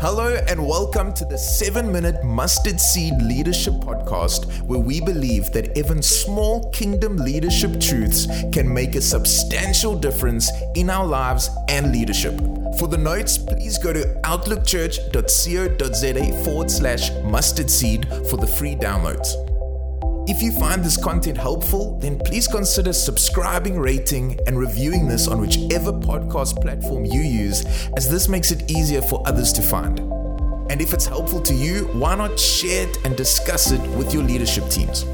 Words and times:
Hello, 0.00 0.34
and 0.48 0.66
welcome 0.66 1.12
to 1.12 1.26
the 1.26 1.36
7 1.36 1.92
Minute 1.92 2.24
Mustard 2.24 2.80
Seed 2.80 3.20
Leadership 3.20 3.74
Podcast, 3.74 4.62
where 4.62 4.78
we 4.78 4.98
believe 4.98 5.52
that 5.52 5.76
even 5.76 6.00
small 6.00 6.70
kingdom 6.70 7.18
leadership 7.18 7.78
truths 7.78 8.26
can 8.50 8.72
make 8.72 8.94
a 8.94 9.02
substantial 9.02 9.94
difference 9.94 10.50
in 10.74 10.88
our 10.88 11.06
lives 11.06 11.50
and 11.68 11.92
leadership. 11.92 12.34
For 12.78 12.88
the 12.88 12.96
notes, 12.96 13.36
please 13.36 13.76
go 13.76 13.92
to 13.92 14.06
outlookchurch.co.za 14.24 16.44
forward 16.44 16.70
slash 16.70 17.10
mustard 17.24 17.70
seed 17.70 18.08
for 18.30 18.38
the 18.38 18.46
free 18.46 18.76
downloads. 18.76 19.49
If 20.26 20.42
you 20.42 20.52
find 20.52 20.84
this 20.84 20.96
content 20.96 21.38
helpful, 21.38 21.98
then 21.98 22.18
please 22.18 22.46
consider 22.46 22.92
subscribing, 22.92 23.78
rating, 23.78 24.38
and 24.46 24.58
reviewing 24.58 25.08
this 25.08 25.26
on 25.26 25.40
whichever 25.40 25.92
podcast 25.92 26.60
platform 26.60 27.04
you 27.04 27.20
use, 27.20 27.64
as 27.96 28.08
this 28.10 28.28
makes 28.28 28.50
it 28.50 28.70
easier 28.70 29.02
for 29.02 29.22
others 29.26 29.52
to 29.54 29.62
find. 29.62 29.98
And 30.70 30.80
if 30.80 30.92
it's 30.92 31.06
helpful 31.06 31.40
to 31.42 31.54
you, 31.54 31.84
why 31.94 32.14
not 32.14 32.38
share 32.38 32.86
it 32.88 33.04
and 33.04 33.16
discuss 33.16 33.72
it 33.72 33.80
with 33.96 34.14
your 34.14 34.22
leadership 34.22 34.68
teams? 34.68 35.04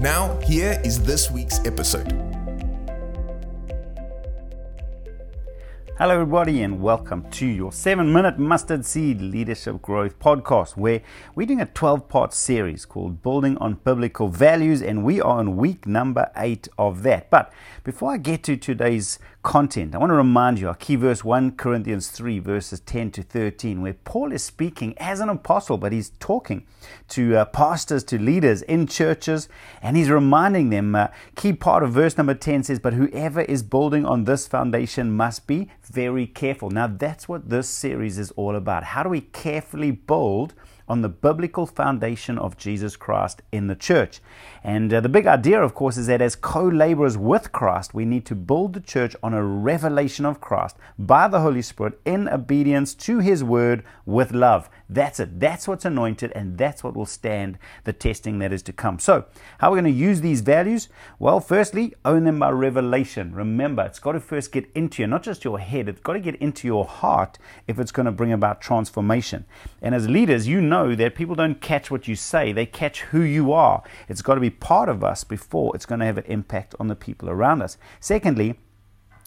Now, 0.00 0.38
here 0.40 0.80
is 0.84 1.02
this 1.02 1.30
week's 1.30 1.60
episode. 1.66 2.23
Hello, 5.96 6.14
everybody, 6.14 6.60
and 6.64 6.80
welcome 6.82 7.30
to 7.30 7.46
your 7.46 7.70
seven 7.70 8.12
minute 8.12 8.36
mustard 8.36 8.84
seed 8.84 9.20
leadership 9.20 9.80
growth 9.80 10.18
podcast, 10.18 10.76
where 10.76 11.02
we're 11.36 11.46
doing 11.46 11.60
a 11.60 11.66
12 11.66 12.08
part 12.08 12.34
series 12.34 12.84
called 12.84 13.22
Building 13.22 13.56
on 13.58 13.74
Biblical 13.74 14.26
Values, 14.26 14.82
and 14.82 15.04
we 15.04 15.20
are 15.20 15.38
on 15.38 15.56
week 15.56 15.86
number 15.86 16.32
eight 16.36 16.66
of 16.76 17.04
that. 17.04 17.30
But 17.30 17.52
before 17.84 18.10
I 18.12 18.16
get 18.16 18.42
to 18.42 18.56
today's 18.56 19.20
content, 19.44 19.94
I 19.94 19.98
want 19.98 20.10
to 20.10 20.16
remind 20.16 20.58
you 20.58 20.68
our 20.68 20.74
key 20.74 20.96
verse 20.96 21.22
1 21.22 21.52
Corinthians 21.52 22.10
3, 22.10 22.40
verses 22.40 22.80
10 22.80 23.12
to 23.12 23.22
13, 23.22 23.82
where 23.82 23.92
Paul 23.92 24.32
is 24.32 24.42
speaking 24.42 24.94
as 24.98 25.20
an 25.20 25.28
apostle, 25.28 25.76
but 25.76 25.92
he's 25.92 26.10
talking 26.18 26.66
to 27.10 27.36
uh, 27.36 27.44
pastors, 27.44 28.02
to 28.04 28.18
leaders 28.18 28.62
in 28.62 28.86
churches, 28.86 29.48
and 29.82 29.96
he's 29.96 30.10
reminding 30.10 30.70
them. 30.70 30.94
Uh, 30.94 31.08
key 31.36 31.52
part 31.52 31.82
of 31.84 31.92
verse 31.92 32.16
number 32.16 32.34
10 32.34 32.64
says, 32.64 32.78
But 32.80 32.94
whoever 32.94 33.42
is 33.42 33.62
building 33.62 34.04
on 34.06 34.24
this 34.24 34.48
foundation 34.48 35.12
must 35.12 35.46
be 35.46 35.70
very 35.84 36.26
careful. 36.26 36.70
Now, 36.70 36.86
that's 36.86 37.28
what 37.28 37.50
this 37.50 37.68
series 37.68 38.18
is 38.18 38.30
all 38.32 38.56
about. 38.56 38.82
How 38.82 39.02
do 39.02 39.10
we 39.10 39.20
carefully 39.20 39.90
build? 39.92 40.54
On 40.88 41.02
the 41.02 41.08
biblical 41.08 41.66
foundation 41.66 42.38
of 42.38 42.56
Jesus 42.56 42.96
Christ 42.96 43.42
in 43.52 43.66
the 43.66 43.74
church. 43.74 44.20
And 44.62 44.92
uh, 44.92 45.00
the 45.00 45.08
big 45.08 45.26
idea, 45.26 45.62
of 45.62 45.74
course, 45.74 45.96
is 45.96 46.06
that 46.06 46.20
as 46.20 46.36
co 46.36 46.66
laborers 46.66 47.16
with 47.16 47.52
Christ, 47.52 47.94
we 47.94 48.04
need 48.04 48.24
to 48.26 48.34
build 48.34 48.72
the 48.72 48.80
church 48.80 49.14
on 49.22 49.34
a 49.34 49.44
revelation 49.44 50.24
of 50.26 50.40
Christ 50.40 50.76
by 50.98 51.28
the 51.28 51.40
Holy 51.40 51.62
Spirit 51.62 52.00
in 52.04 52.28
obedience 52.28 52.94
to 52.94 53.18
His 53.18 53.42
word 53.44 53.84
with 54.06 54.32
love. 54.32 54.68
That's 54.88 55.20
it. 55.20 55.40
That's 55.40 55.66
what's 55.66 55.84
anointed, 55.84 56.32
and 56.32 56.58
that's 56.58 56.84
what 56.84 56.96
will 56.96 57.06
stand 57.06 57.58
the 57.84 57.92
testing 57.92 58.38
that 58.38 58.52
is 58.52 58.62
to 58.62 58.72
come. 58.72 58.98
So, 58.98 59.26
how 59.58 59.68
are 59.68 59.72
we 59.72 59.80
going 59.80 59.92
to 59.92 59.98
use 59.98 60.20
these 60.20 60.40
values? 60.40 60.88
Well, 61.18 61.40
firstly, 61.40 61.94
own 62.04 62.24
them 62.24 62.38
by 62.38 62.50
revelation. 62.50 63.34
Remember, 63.34 63.84
it's 63.84 63.98
got 63.98 64.12
to 64.12 64.20
first 64.20 64.52
get 64.52 64.70
into 64.74 65.02
you, 65.02 65.06
not 65.06 65.22
just 65.22 65.44
your 65.44 65.58
head, 65.58 65.88
it's 65.88 66.00
got 66.00 66.14
to 66.14 66.20
get 66.20 66.36
into 66.36 66.66
your 66.66 66.84
heart 66.84 67.38
if 67.66 67.78
it's 67.78 67.92
going 67.92 68.06
to 68.06 68.12
bring 68.12 68.32
about 68.32 68.60
transformation. 68.60 69.46
And 69.80 69.94
as 69.94 70.08
leaders, 70.08 70.46
you 70.46 70.60
know 70.60 70.73
know 70.74 70.94
that 70.96 71.14
people 71.14 71.36
don't 71.36 71.60
catch 71.60 71.88
what 71.88 72.08
you 72.08 72.16
say, 72.16 72.52
they 72.52 72.66
catch 72.66 73.02
who 73.02 73.20
you 73.20 73.52
are. 73.52 73.84
It's 74.08 74.22
got 74.22 74.34
to 74.34 74.40
be 74.40 74.50
part 74.50 74.88
of 74.88 75.04
us 75.04 75.22
before 75.22 75.74
it's 75.74 75.86
going 75.86 76.00
to 76.00 76.06
have 76.06 76.18
an 76.18 76.24
impact 76.26 76.74
on 76.80 76.88
the 76.88 76.96
people 76.96 77.30
around 77.30 77.62
us. 77.62 77.78
Secondly, 78.00 78.58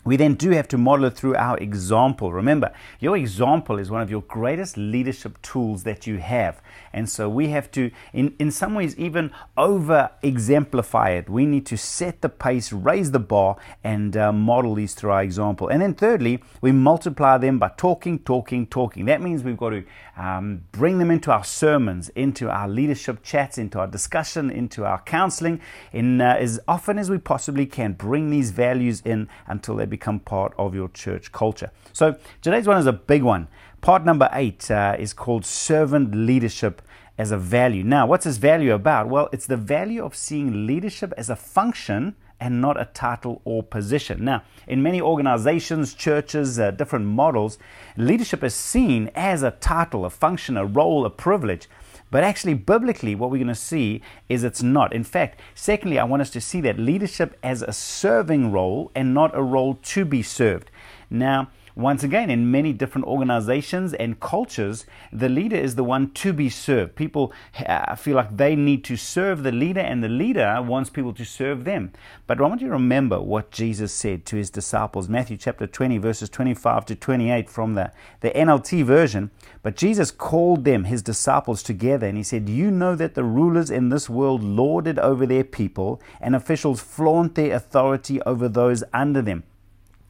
we 0.08 0.16
then 0.16 0.36
do 0.36 0.52
have 0.52 0.70
to 0.70 0.78
model 0.78 1.04
it 1.04 1.16
through 1.16 1.36
our 1.36 1.58
example. 1.58 2.32
Remember, 2.32 2.72
your 3.02 3.18
example 3.18 3.78
is 3.78 3.92
one 3.92 4.02
of 4.02 4.10
your 4.10 4.22
greatest 4.22 4.78
leadership 4.78 5.42
tools 5.42 5.84
that 5.84 6.08
you 6.08 6.18
have. 6.20 6.62
And 6.94 7.10
so 7.10 7.28
we 7.28 7.50
have 7.50 7.70
to, 7.72 7.92
in, 8.14 8.34
in 8.40 8.50
some 8.50 8.74
ways, 8.74 8.96
even 8.98 9.32
over 9.58 10.10
exemplify 10.24 11.10
it. 11.10 11.30
We 11.30 11.46
need 11.46 11.66
to 11.66 11.78
set 11.78 12.22
the 12.22 12.30
pace, 12.30 12.72
raise 12.72 13.12
the 13.12 13.20
bar, 13.20 13.58
and 13.84 14.16
uh, 14.16 14.32
model 14.32 14.76
these 14.76 14.94
through 14.94 15.12
our 15.12 15.24
example. 15.24 15.68
And 15.68 15.82
then, 15.82 15.94
thirdly, 15.94 16.42
we 16.62 16.72
multiply 16.72 17.38
them 17.38 17.60
by 17.60 17.72
talking, 17.76 18.20
talking, 18.20 18.66
talking. 18.66 19.06
That 19.06 19.22
means 19.22 19.44
we've 19.44 19.58
got 19.58 19.72
to 19.72 19.84
um, 20.16 20.64
bring 20.72 21.00
them 21.00 21.12
into 21.12 21.32
our 21.32 21.44
sermons, 21.44 22.08
into 22.10 22.50
our 22.50 22.70
leadership 22.70 23.24
chats, 23.24 23.58
into 23.58 23.78
our 23.80 23.88
discussion, 23.88 24.50
into 24.50 24.86
our 24.86 25.02
counseling, 25.02 25.60
in 25.92 26.22
uh, 26.22 26.38
as 26.40 26.62
often 26.66 26.98
as 26.98 27.10
we 27.10 27.18
possibly 27.18 27.66
can. 27.66 27.92
Bring 27.92 28.30
these 28.30 28.52
values 28.52 29.02
in 29.04 29.28
until 29.48 29.76
they 29.76 29.86
become 29.86 29.97
part 29.98 30.54
of 30.58 30.74
your 30.74 30.90
church 30.90 31.32
culture. 31.32 31.72
So 31.94 32.16
today's 32.42 32.68
one 32.68 32.78
is 32.78 32.86
a 32.86 32.94
big 32.94 33.24
one. 33.24 33.48
Part 33.82 34.06
number 34.06 34.30
eight 34.34 34.70
uh, 34.72 34.96
is 34.98 35.14
called 35.14 35.46
servant 35.46 36.14
leadership 36.14 36.82
as 37.18 37.32
a 37.32 37.38
value. 37.38 37.84
Now, 37.84 38.06
what's 38.06 38.26
this 38.26 38.38
value 38.38 38.74
about? 38.74 39.08
Well, 39.08 39.30
it's 39.32 39.48
the 39.48 39.58
value 39.58 40.04
of 40.04 40.16
seeing 40.16 40.68
leadership 40.68 41.14
as 41.18 41.30
a 41.30 41.36
function 41.36 42.16
and 42.40 42.62
not 42.62 42.80
a 42.80 42.86
title 42.86 43.42
or 43.46 43.64
position. 43.64 44.24
Now, 44.24 44.44
in 44.68 44.84
many 44.84 45.02
organizations, 45.02 45.94
churches, 45.94 46.60
uh, 46.60 46.72
different 46.72 47.06
models, 47.06 47.58
leadership 47.96 48.44
is 48.44 48.54
seen 48.54 49.10
as 49.16 49.42
a 49.42 49.52
title, 49.52 50.06
a 50.06 50.10
function, 50.10 50.58
a 50.58 50.66
role, 50.66 51.06
a 51.06 51.10
privilege. 51.10 51.68
But 52.10 52.24
actually, 52.24 52.54
biblically, 52.54 53.16
what 53.16 53.30
we're 53.30 53.38
going 53.38 53.48
to 53.48 53.56
see 53.56 54.02
is 54.30 54.44
it's 54.44 54.64
not. 54.64 54.94
In 54.94 55.04
fact, 55.04 55.40
secondly, 55.56 56.00
I 56.00 56.06
want 56.06 56.22
us 56.22 56.30
to 56.32 56.42
see 56.42 56.62
that 56.62 56.80
leadership 56.80 57.38
as 57.44 57.62
a 57.62 57.74
serving 57.74 58.52
role 58.52 58.92
and 58.96 59.14
not 59.14 59.38
a 59.38 59.42
role 59.42 59.76
to 59.76 60.06
be 60.06 60.22
served. 60.24 60.72
Now, 61.10 61.50
once 61.78 62.04
again, 62.04 62.32
in 62.32 62.50
many 62.50 62.74
different 62.74 63.06
organizations 63.06 63.94
and 63.94 64.20
cultures, 64.20 64.88
the 65.14 65.30
leader 65.30 65.56
is 65.56 65.76
the 65.76 65.84
one 65.84 66.10
to 66.10 66.34
be 66.34 66.50
served. 66.50 66.96
People 66.96 67.32
uh, 67.68 67.94
feel 67.94 68.16
like 68.16 68.36
they 68.36 68.56
need 68.56 68.84
to 68.84 68.98
serve 68.98 69.44
the 69.44 69.52
leader, 69.52 69.82
and 69.82 70.04
the 70.04 70.10
leader 70.10 70.60
wants 70.60 70.90
people 70.90 71.14
to 71.14 71.24
serve 71.24 71.66
them. 71.66 71.92
But 72.26 72.40
I 72.40 72.48
want 72.48 72.62
you 72.62 72.68
to 72.70 72.74
remember 72.74 73.22
what 73.22 73.52
Jesus 73.52 73.94
said 73.94 74.26
to 74.26 74.38
his 74.38 74.50
disciples. 74.50 75.08
Matthew 75.08 75.38
chapter 75.38 75.68
20, 75.68 76.00
verses 76.00 76.30
25 76.30 76.84
to 76.88 76.96
28 76.96 77.48
from 77.48 77.76
the, 77.76 77.92
the 78.22 78.32
NLT 78.32 78.84
version. 78.84 79.30
But 79.62 79.78
Jesus 79.78 80.10
called 80.10 80.66
them, 80.66 80.86
his 80.86 81.04
disciples, 81.04 81.62
together, 81.62 82.08
and 82.08 82.18
he 82.18 82.24
said, 82.24 82.50
You 82.50 82.72
know 82.72 82.96
that 82.96 83.14
the 83.14 83.24
rulers 83.24 83.70
in 83.70 83.90
this 83.90 84.10
world 84.10 84.44
lord 84.44 84.88
it 84.88 84.98
over 84.98 85.28
their 85.28 85.44
people, 85.44 86.02
and 86.20 86.36
officials 86.36 86.80
flaunt 86.82 87.36
their 87.36 87.56
authority 87.56 88.20
over 88.24 88.50
those 88.50 88.84
under 88.94 89.22
them 89.22 89.44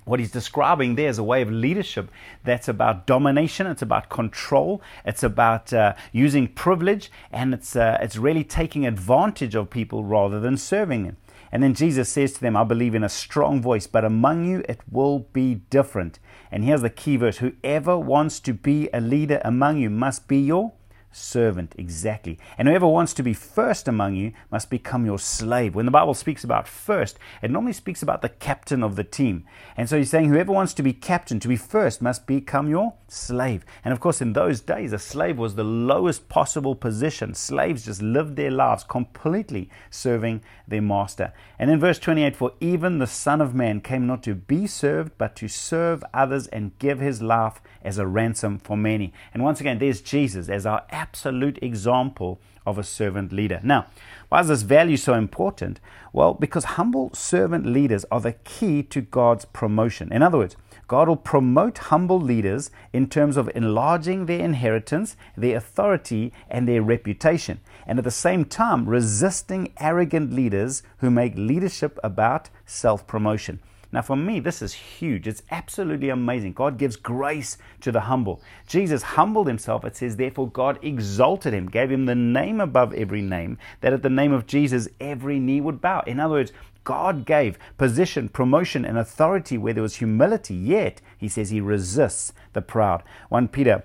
what 0.08 0.20
he's 0.20 0.32
describing 0.32 0.96
there 0.96 1.10
is 1.10 1.18
a 1.18 1.24
way 1.24 1.42
of 1.42 1.52
leadership 1.52 2.10
that's 2.44 2.68
about 2.68 3.06
domination, 3.06 3.68
it's 3.68 3.82
about 3.82 4.10
control, 4.10 4.82
it's 5.06 5.24
about 5.24 5.74
uh, 5.74 5.94
using 6.12 6.48
privilege, 6.48 7.12
and 7.32 7.54
it's, 7.54 7.76
uh, 7.76 7.98
it's 8.02 8.18
really 8.18 8.44
taking 8.44 8.86
advantage 8.86 9.54
of 9.54 9.70
people 9.70 10.04
rather 10.04 10.40
than 10.40 10.56
serving 10.58 11.04
them. 11.04 11.18
And 11.52 11.64
then 11.64 11.74
Jesus 11.74 12.10
says 12.10 12.34
to 12.34 12.42
them, 12.42 12.58
I 12.58 12.64
believe 12.64 12.96
in 12.96 13.04
a 13.04 13.10
strong 13.10 13.62
voice, 13.62 13.88
but 13.88 14.04
among 14.04 14.46
you 14.46 14.64
it 14.68 14.82
will 14.90 15.20
be 15.20 15.56
different. 15.70 16.20
And 16.52 16.64
here's 16.64 16.82
the 16.82 16.90
key 16.90 17.18
verse 17.18 17.38
Whoever 17.38 17.98
wants 17.98 18.40
to 18.42 18.54
be 18.54 18.90
a 18.94 19.02
leader 19.02 19.42
among 19.44 19.78
you 19.78 19.90
must 19.90 20.28
be 20.28 20.40
your 20.40 20.74
servant, 21.18 21.74
exactly. 21.78 22.38
And 22.58 22.68
whoever 22.68 22.88
wants 22.88 23.14
to 23.16 23.24
be 23.24 23.34
first 23.34 23.88
among 23.88 24.16
you 24.16 24.34
must 24.52 24.70
become 24.70 25.06
your 25.06 25.20
slave. 25.20 25.76
When 25.76 25.86
the 25.86 25.92
Bible 25.92 26.14
speaks 26.14 26.44
about 26.44 26.68
first, 26.68 27.18
it 27.42 27.52
normally 27.52 27.74
speaks 27.74 28.02
about 28.02 28.22
the 28.22 28.30
captain 28.30 28.84
of 28.84 28.96
the 28.96 29.04
team. 29.04 29.46
And 29.76 29.90
so 29.90 29.98
he's 29.98 30.10
saying 30.10 30.30
whoever 30.30 30.52
wants 30.52 30.74
to 30.76 30.84
be 30.84 30.94
captain, 30.94 31.40
to 31.40 31.48
be 31.48 31.58
first, 31.58 32.02
must 32.02 32.28
become 32.28 32.70
your 32.70 32.94
slave. 33.08 33.66
And 33.84 33.94
of 33.94 34.00
course, 34.00 34.22
in 34.22 34.34
those 34.34 34.62
days, 34.62 34.94
a 34.94 35.00
slave 35.00 35.38
was 35.38 35.56
the 35.56 35.64
lowest 35.64 36.30
possible 36.30 36.76
position. 36.76 37.34
Slaves 37.34 37.86
just 37.86 38.02
lived 38.02 38.36
their 38.36 38.52
lives 38.52 38.84
completely 38.84 39.70
serving 39.90 40.42
their 40.68 40.82
master. 40.82 41.34
And 41.58 41.72
in 41.72 41.80
verse 41.80 42.00
28, 42.00 42.36
for 42.36 42.54
even 42.60 43.00
the 43.00 43.08
Son 43.08 43.42
of 43.42 43.56
Man 43.56 43.82
came 43.82 44.06
not 44.06 44.24
to 44.24 44.36
be 44.36 44.68
served, 44.68 45.14
but 45.18 45.36
to 45.38 45.48
serve 45.48 46.04
others 46.14 46.48
and 46.48 46.78
give 46.80 47.00
his 47.00 47.22
life 47.22 47.62
as 47.82 47.98
a 47.98 48.06
ransom 48.06 48.60
for 48.60 48.78
many. 48.78 49.14
And 49.34 49.44
once 49.44 49.60
again, 49.60 49.80
there's 49.80 50.02
Jesus 50.02 50.50
as 50.50 50.66
our 50.66 50.86
example 51.62 52.40
of 52.66 52.78
a 52.78 52.84
servant 52.84 53.32
leader. 53.32 53.62
Now, 53.64 53.88
why 54.30 54.42
is 54.42 54.50
this 54.50 54.62
value 54.64 54.98
so 54.98 55.14
important? 55.14 55.80
Well, 56.12 56.34
because 56.34 56.76
humble 56.76 57.12
servant 57.14 57.66
leaders 57.66 58.06
are 58.12 58.20
the 58.20 58.34
key 58.34 58.84
to 58.84 59.02
God's 59.02 59.46
promotion. 59.46 60.12
In 60.12 60.22
other 60.22 60.38
words, 60.38 60.58
God 60.88 61.08
will 61.08 61.18
promote 61.18 61.78
humble 61.78 62.20
leaders 62.20 62.72
in 62.94 63.08
terms 63.08 63.38
of 63.38 63.50
enlarging 63.56 64.26
their 64.26 64.40
inheritance, 64.40 65.16
their 65.36 65.58
authority, 65.58 66.32
and 66.50 66.68
their 66.68 66.82
reputation. 66.82 67.60
And 67.86 68.00
at 68.00 68.06
the 68.06 68.12
same 68.12 68.46
time, 68.46 68.88
resisting 68.88 69.74
arrogant 69.80 70.34
leaders 70.34 70.84
who 70.98 71.10
make 71.10 71.36
leadership 71.36 72.00
about 72.04 72.50
self 72.66 73.06
promotion. 73.08 73.60
Now, 73.98 74.04
for 74.04 74.16
me, 74.16 74.40
this 74.40 74.62
is 74.62 74.74
huge. 74.74 75.28
It's 75.28 75.42
absolutely 75.50 76.10
amazing. 76.10 76.54
God 76.54 76.78
gives 76.78 76.96
grace 76.96 77.58
to 77.82 77.92
the 77.92 78.02
humble. 78.02 78.44
Jesus 78.68 79.02
humbled 79.02 79.48
himself. 79.48 79.84
It 79.84 79.96
says, 79.96 80.16
therefore, 80.18 80.52
God 80.52 80.78
exalted 80.84 81.52
him, 81.52 81.66
gave 81.66 81.90
him 81.90 82.06
the 82.06 82.14
name 82.14 82.62
above 82.62 82.94
every 82.94 83.24
name, 83.24 83.58
that 83.82 83.94
at 83.94 84.04
the 84.04 84.10
name 84.12 84.34
of 84.34 84.46
Jesus, 84.46 84.88
every 85.02 85.40
knee 85.40 85.62
would 85.62 85.82
bow. 85.82 86.04
In 86.06 86.20
other 86.20 86.36
words, 86.36 86.52
God 86.84 87.26
gave 87.26 87.58
position, 87.80 88.30
promotion, 88.30 88.86
and 88.86 89.00
authority 89.00 89.58
where 89.58 89.74
there 89.74 89.82
was 89.82 89.96
humility, 89.96 90.54
yet, 90.54 91.02
he 91.18 91.28
says, 91.28 91.50
he 91.50 91.60
resists 91.60 92.34
the 92.54 92.62
proud. 92.62 93.02
1 93.30 93.48
Peter 93.48 93.82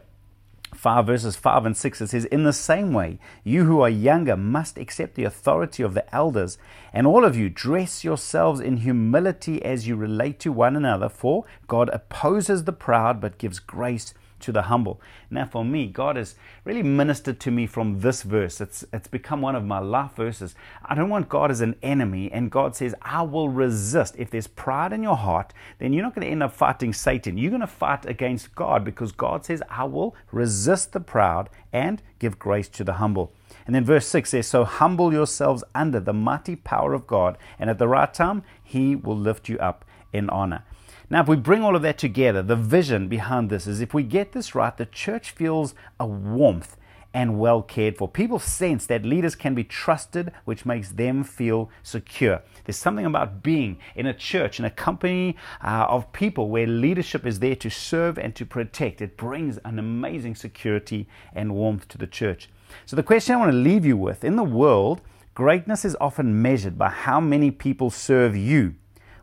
5 0.82 1.06
verses 1.06 1.36
5 1.36 1.66
and 1.66 1.76
6, 1.76 2.00
it 2.00 2.08
says, 2.08 2.24
In 2.24 2.42
the 2.42 2.52
same 2.52 2.92
way, 2.92 3.20
you 3.44 3.66
who 3.66 3.80
are 3.82 3.88
younger 3.88 4.36
must 4.36 4.76
accept 4.76 5.14
the 5.14 5.22
authority 5.22 5.80
of 5.80 5.94
the 5.94 6.12
elders, 6.12 6.58
and 6.92 7.06
all 7.06 7.24
of 7.24 7.36
you 7.36 7.48
dress 7.48 8.02
yourselves 8.02 8.58
in 8.58 8.78
humility 8.78 9.64
as 9.64 9.86
you 9.86 9.94
relate 9.94 10.40
to 10.40 10.50
one 10.50 10.74
another, 10.74 11.08
for 11.08 11.44
God 11.68 11.88
opposes 11.90 12.64
the 12.64 12.72
proud 12.72 13.20
but 13.20 13.38
gives 13.38 13.60
grace 13.60 14.12
to 14.42 14.52
the 14.52 14.62
humble. 14.62 15.00
Now, 15.30 15.46
for 15.46 15.64
me, 15.64 15.86
God 15.86 16.16
has 16.16 16.34
really 16.64 16.82
ministered 16.82 17.40
to 17.40 17.50
me 17.50 17.66
from 17.66 18.00
this 18.00 18.22
verse. 18.22 18.60
It's, 18.60 18.84
it's 18.92 19.08
become 19.08 19.40
one 19.40 19.56
of 19.56 19.64
my 19.64 19.78
life 19.78 20.12
verses. 20.16 20.54
I 20.84 20.94
don't 20.94 21.08
want 21.08 21.28
God 21.28 21.50
as 21.50 21.60
an 21.60 21.76
enemy, 21.82 22.30
and 22.30 22.50
God 22.50 22.76
says, 22.76 22.94
I 23.02 23.22
will 23.22 23.48
resist. 23.48 24.14
If 24.18 24.30
there's 24.30 24.46
pride 24.46 24.92
in 24.92 25.02
your 25.02 25.16
heart, 25.16 25.52
then 25.78 25.92
you're 25.92 26.02
not 26.02 26.14
going 26.14 26.26
to 26.26 26.30
end 26.30 26.42
up 26.42 26.52
fighting 26.52 26.92
Satan. 26.92 27.38
You're 27.38 27.50
going 27.50 27.60
to 27.60 27.66
fight 27.66 28.06
against 28.06 28.54
God 28.54 28.84
because 28.84 29.12
God 29.12 29.44
says, 29.44 29.62
I 29.68 29.84
will 29.84 30.14
resist 30.30 30.92
the 30.92 31.00
proud 31.00 31.48
and 31.72 32.02
give 32.18 32.38
grace 32.38 32.68
to 32.68 32.84
the 32.84 32.94
humble. 32.94 33.32
And 33.66 33.74
then 33.74 33.84
verse 33.84 34.06
6 34.06 34.30
says, 34.30 34.46
So 34.46 34.64
humble 34.64 35.12
yourselves 35.12 35.64
under 35.74 36.00
the 36.00 36.12
mighty 36.12 36.56
power 36.56 36.94
of 36.94 37.06
God, 37.06 37.38
and 37.58 37.70
at 37.70 37.78
the 37.78 37.88
right 37.88 38.12
time, 38.12 38.42
He 38.62 38.96
will 38.96 39.16
lift 39.16 39.48
you 39.48 39.58
up 39.58 39.84
in 40.12 40.28
honor. 40.30 40.64
Now, 41.12 41.20
if 41.20 41.28
we 41.28 41.36
bring 41.36 41.62
all 41.62 41.76
of 41.76 41.82
that 41.82 41.98
together, 41.98 42.40
the 42.40 42.56
vision 42.56 43.06
behind 43.06 43.50
this 43.50 43.66
is 43.66 43.82
if 43.82 43.92
we 43.92 44.02
get 44.02 44.32
this 44.32 44.54
right, 44.54 44.74
the 44.74 44.86
church 44.86 45.32
feels 45.32 45.74
a 46.00 46.06
warmth 46.06 46.78
and 47.12 47.38
well 47.38 47.60
cared 47.60 47.98
for. 47.98 48.08
People 48.08 48.38
sense 48.38 48.86
that 48.86 49.04
leaders 49.04 49.34
can 49.34 49.54
be 49.54 49.62
trusted, 49.62 50.32
which 50.46 50.64
makes 50.64 50.88
them 50.92 51.22
feel 51.22 51.68
secure. 51.82 52.40
There's 52.64 52.78
something 52.78 53.04
about 53.04 53.42
being 53.42 53.78
in 53.94 54.06
a 54.06 54.14
church, 54.14 54.58
in 54.58 54.64
a 54.64 54.70
company 54.70 55.36
uh, 55.62 55.84
of 55.86 56.10
people 56.14 56.48
where 56.48 56.66
leadership 56.66 57.26
is 57.26 57.40
there 57.40 57.56
to 57.56 57.68
serve 57.68 58.18
and 58.18 58.34
to 58.34 58.46
protect. 58.46 59.02
It 59.02 59.18
brings 59.18 59.58
an 59.66 59.78
amazing 59.78 60.36
security 60.36 61.06
and 61.34 61.54
warmth 61.54 61.88
to 61.88 61.98
the 61.98 62.06
church. 62.06 62.48
So, 62.86 62.96
the 62.96 63.02
question 63.02 63.34
I 63.34 63.38
want 63.38 63.52
to 63.52 63.58
leave 63.58 63.84
you 63.84 63.98
with 63.98 64.24
in 64.24 64.36
the 64.36 64.44
world, 64.44 65.02
greatness 65.34 65.84
is 65.84 65.94
often 66.00 66.40
measured 66.40 66.78
by 66.78 66.88
how 66.88 67.20
many 67.20 67.50
people 67.50 67.90
serve 67.90 68.34
you. 68.34 68.76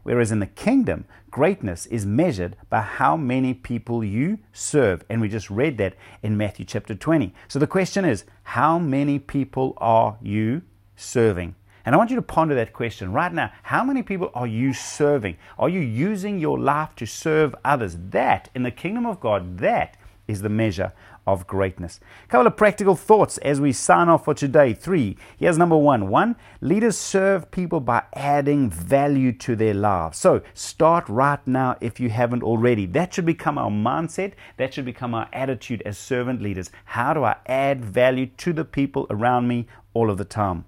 Whereas 0.04 0.32
in 0.32 0.40
the 0.40 0.48
kingdom, 0.48 1.06
greatness 1.32 1.86
is 1.88 2.06
measured 2.06 2.56
by 2.70 2.82
how 2.82 3.16
many 3.16 3.54
people 3.54 4.04
you 4.04 4.40
serve. 4.54 5.04
And 5.10 5.22
we 5.22 5.30
just 5.30 5.50
read 5.50 5.78
that 5.78 5.96
in 6.24 6.38
Matthew 6.38 6.66
chapter 6.66 6.96
20. 6.96 7.34
So 7.48 7.60
the 7.60 7.68
question 7.68 8.06
is, 8.06 8.26
how 8.44 8.80
many 8.80 9.20
people 9.20 9.74
are 9.78 10.18
you 10.22 10.62
serving? 10.96 11.56
And 11.86 11.96
I 11.96 11.98
want 11.98 12.10
you 12.10 12.16
to 12.18 12.22
ponder 12.22 12.56
that 12.56 12.74
question 12.74 13.14
right 13.14 13.34
now. 13.34 13.52
How 13.64 13.84
many 13.84 14.04
people 14.04 14.32
are 14.34 14.48
you 14.48 14.74
serving? 14.74 15.38
Are 15.58 15.70
you 15.70 15.80
using 15.80 16.38
your 16.40 16.60
life 16.60 16.96
to 16.98 17.06
serve 17.06 17.56
others? 17.64 17.98
That, 18.10 18.50
in 18.54 18.64
the 18.64 18.72
kingdom 18.72 19.06
of 19.06 19.20
God, 19.20 19.58
that 19.60 19.98
is 20.28 20.42
the 20.42 20.50
measure 20.50 20.94
of 21.34 21.48
greatness. 21.48 22.00
A 22.26 22.28
couple 22.28 22.48
of 22.48 22.58
practical 22.58 22.96
thoughts 22.96 23.38
as 23.40 23.62
we 23.62 23.72
sign 23.72 24.10
off 24.10 24.26
for 24.26 24.34
today. 24.34 24.74
Three. 24.74 25.18
Here's 25.38 25.58
number 25.58 25.78
one. 25.78 26.10
One, 26.10 26.36
leaders 26.62 26.98
serve 26.98 27.52
people 27.52 27.80
by 27.80 28.04
adding 28.14 28.70
value 28.70 29.32
to 29.34 29.56
their 29.56 29.74
lives. 29.74 30.18
So 30.18 30.42
start 30.54 31.08
right 31.08 31.46
now 31.48 31.78
if 31.82 32.00
you 32.00 32.10
haven't 32.10 32.44
already. 32.44 32.86
That 32.86 33.14
should 33.14 33.26
become 33.26 33.58
our 33.58 33.72
mindset. 33.72 34.34
That 34.58 34.74
should 34.74 34.86
become 34.86 35.14
our 35.14 35.28
attitude 35.34 35.82
as 35.86 35.98
servant 35.98 36.42
leaders. 36.42 36.72
How 36.86 37.14
do 37.14 37.24
I 37.24 37.38
add 37.46 37.84
value 37.84 38.28
to 38.38 38.54
the 38.54 38.66
people 38.66 39.08
around 39.10 39.48
me 39.48 39.68
all 39.94 40.10
of 40.10 40.18
the 40.18 40.26
time? 40.26 40.66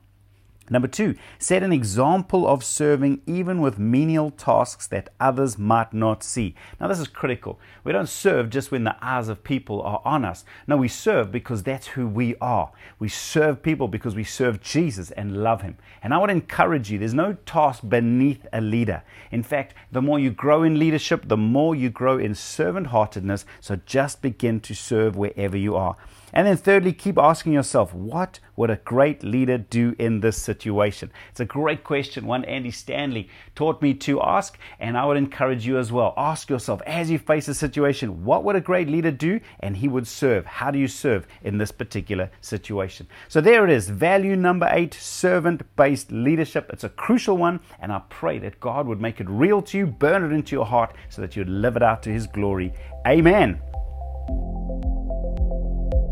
Number 0.70 0.88
two, 0.88 1.16
set 1.38 1.64
an 1.64 1.74
example 1.74 2.48
of 2.48 2.64
serving 2.64 3.22
even 3.26 3.60
with 3.60 3.78
menial 3.78 4.32
tasks 4.32 4.88
that 4.88 5.10
others 5.20 5.58
might 5.58 5.92
not 5.92 6.24
see. 6.24 6.56
Now, 6.80 6.88
this 6.88 7.00
is 7.00 7.08
critical. 7.10 7.60
We 7.84 7.92
don't 7.92 8.08
serve 8.08 8.50
just 8.50 8.72
when 8.72 8.86
the 8.86 8.96
eyes 9.02 9.28
of 9.28 9.44
people 9.44 9.82
are 9.82 10.02
on 10.06 10.24
us. 10.24 10.46
No, 10.68 10.78
we 10.78 10.88
serve 10.88 11.32
because 11.32 11.64
that's 11.64 11.88
who 11.88 12.08
we 12.08 12.36
are. 12.38 12.72
We 13.00 13.10
serve 13.10 13.64
people 13.64 13.90
because 13.90 14.16
we 14.16 14.24
serve 14.24 14.62
Jesus 14.62 15.12
and 15.12 15.44
love 15.44 15.62
Him. 15.62 15.78
And 16.02 16.14
I 16.14 16.20
would 16.20 16.30
encourage 16.30 16.90
you 16.90 17.00
there's 17.00 17.14
no 17.14 17.34
task 17.46 17.82
beneath 17.88 18.46
a 18.54 18.62
leader. 18.62 19.04
In 19.30 19.44
fact, 19.44 19.74
the 19.92 20.02
more 20.02 20.20
you 20.20 20.30
grow 20.30 20.64
in 20.64 20.80
leadership, 20.80 21.28
the 21.28 21.38
more 21.38 21.76
you 21.76 21.90
grow 21.90 22.18
in 22.18 22.34
servant 22.34 22.88
heartedness. 22.88 23.46
So 23.60 23.78
just 23.86 24.22
begin 24.22 24.62
to 24.62 24.74
serve 24.74 25.18
wherever 25.18 25.58
you 25.58 25.76
are. 25.76 25.98
And 26.34 26.48
then, 26.48 26.58
thirdly, 26.58 26.94
keep 26.94 27.18
asking 27.18 27.54
yourself, 27.54 27.94
what 27.94 28.40
would 28.56 28.70
a 28.70 28.78
great 28.78 29.24
leader 29.24 29.58
do 29.58 29.96
in 30.00 30.22
this 30.22 30.42
situation? 30.42 31.12
It's 31.30 31.40
a 31.40 31.46
great 31.46 31.84
question, 31.84 32.26
one 32.26 32.46
Andy 32.46 32.72
Stanley 32.72 33.30
taught 33.56 33.82
me 33.82 33.94
to 33.96 34.22
ask, 34.22 34.58
and 34.80 34.98
I 34.98 35.06
would 35.06 35.18
encourage 35.18 35.66
you 35.66 35.78
as 35.78 35.92
well. 35.92 36.14
Ask 36.18 36.50
yourself, 36.50 36.82
as 36.86 37.10
you 37.10 37.20
face 37.20 37.48
a 37.48 37.54
situation, 37.54 38.24
what 38.24 38.44
would 38.44 38.56
a 38.56 38.62
great 38.62 38.88
leader 38.88 39.12
do? 39.12 39.40
And 39.60 39.78
he 39.78 39.88
would 39.88 40.08
serve. 40.08 40.46
How 40.46 40.72
do 40.72 40.80
you 40.80 40.88
serve 40.88 41.28
in 41.44 41.58
this 41.58 41.72
particular 41.72 42.30
situation? 42.42 43.08
So, 43.28 43.42
there 43.42 43.66
it 43.66 43.72
is. 43.72 43.90
Value 43.90 44.36
number 44.36 44.70
eight 44.72 44.94
servant 44.94 45.64
based 45.76 46.12
leadership. 46.12 46.70
It's 46.72 46.84
a 46.84 46.90
crucial 46.90 47.38
one, 47.38 47.60
and 47.80 47.92
I 47.92 48.02
pray 48.10 48.40
that 48.40 48.60
God 48.60 48.88
would 48.88 49.02
make 49.02 49.20
it 49.20 49.30
real 49.30 49.62
to 49.64 49.78
you, 49.78 49.88
burn 49.88 50.24
it 50.24 50.34
into 50.34 50.56
your 50.56 50.66
heart, 50.66 50.96
so 51.10 51.22
that 51.22 51.36
you'd 51.36 51.50
live 51.50 51.76
it 51.76 51.84
out 51.84 52.04
to 52.04 52.10
his 52.10 52.28
glory. 52.28 52.74
Amen. 53.08 53.60